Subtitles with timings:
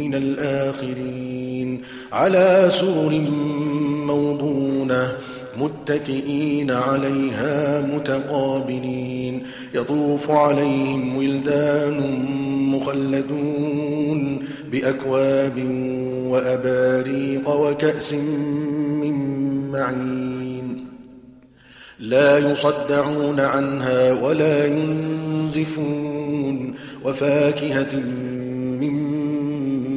[0.00, 1.80] الآخرين
[2.12, 3.12] على سور
[4.06, 5.12] موضونة
[5.58, 9.42] متكئين عليها متقابلين
[9.74, 12.24] يطوف عليهم ولدان
[12.74, 15.58] مخلدون بأكواب
[16.28, 19.14] وأباريق وكأس من
[19.70, 20.86] معين
[22.00, 26.08] لا يصدعون عنها ولا ينزفون
[27.04, 28.02] وفاكهة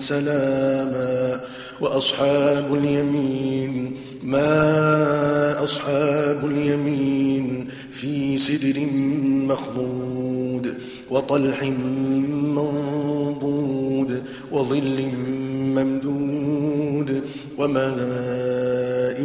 [0.00, 1.40] سلاما
[1.80, 8.86] وأصحاب اليمين ما أصحاب اليمين في سدر
[9.48, 10.74] مخضود
[11.10, 11.62] وطلح
[12.54, 14.22] منضود
[14.52, 15.10] وظل
[15.76, 17.22] ممدود
[17.58, 19.22] وماء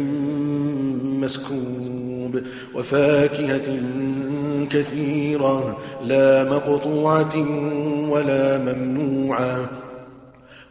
[1.20, 2.40] مسكوب
[2.74, 3.78] وفاكهة
[4.70, 7.36] كثيرة لا مقطوعة
[8.08, 9.70] ولا ممنوعة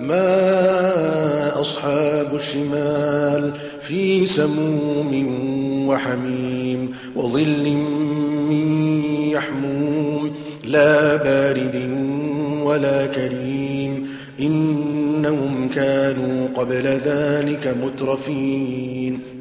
[0.00, 3.52] ما أصحاب الشمال
[3.82, 5.10] في سموم
[5.88, 7.76] وحميم وظل
[8.50, 10.32] من يحموم
[10.64, 11.90] لا بارد
[12.62, 14.08] ولا كريم
[14.40, 19.39] إنهم كانوا قبل ذلك مترفين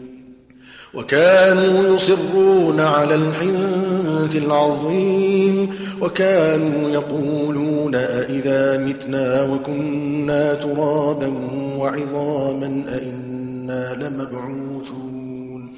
[0.94, 5.70] وكانوا يصرون على الحنث العظيم
[6.02, 11.34] وكانوا يقولون أئذا متنا وكنا ترابا
[11.78, 15.74] وعظاما أئنا لمبعوثون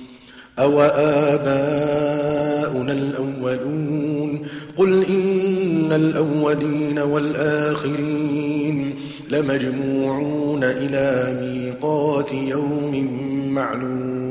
[0.59, 4.39] أو آباؤنا الأولون
[4.77, 8.95] قل إن الأولين والآخرين
[9.29, 13.07] لمجموعون إلى ميقات يوم
[13.53, 14.31] معلوم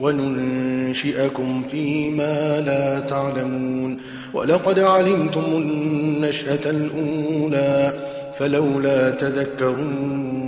[0.00, 3.98] وننشئكم فيما لا تعلمون.
[4.34, 7.92] ولقد علمتم النشأة الأولى
[8.38, 10.42] فلولا تذكرون.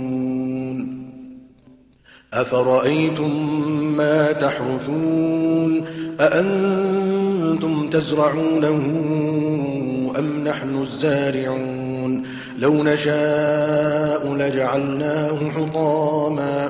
[2.33, 3.57] أفرأيتم
[3.97, 5.85] ما تحرثون؟
[6.19, 8.75] أأنتم تزرعونه
[10.19, 12.23] أم نحن الزارعون؟
[12.59, 16.69] لو نشاء لجعلناه حطاما.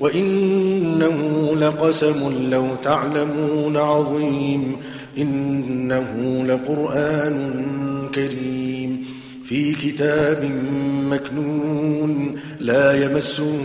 [0.00, 4.76] وإنه لقسم لو تعلمون عظيم.
[5.18, 7.64] إنه لقرآن
[8.14, 9.04] كريم.
[9.44, 10.50] في كتاب
[11.10, 12.36] مكنون.
[12.60, 13.56] لا يمسه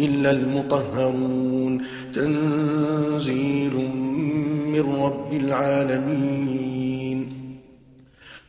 [0.00, 1.82] إلا المطهرون.
[2.14, 3.90] تنزيل
[4.72, 6.85] من رب العالمين.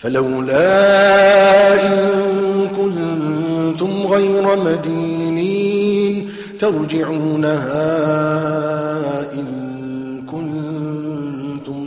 [0.00, 1.98] فلولا إن
[2.68, 7.72] كنتم غير مدينين ترجعونها
[9.32, 9.60] إن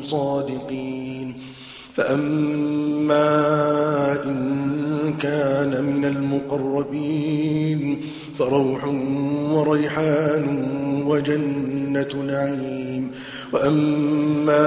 [0.03, 1.35] صادقين.
[1.95, 3.31] فأما
[4.25, 8.01] إن كان من المقربين
[8.39, 8.85] فروح
[9.51, 10.65] وريحان
[11.05, 13.11] وجنة نعيم.
[13.53, 14.65] وأما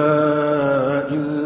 [1.11, 1.46] إن